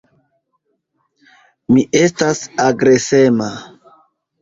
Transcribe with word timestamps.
Mi 1.77 1.85
estas 2.01 2.43
agresema. 2.69 3.55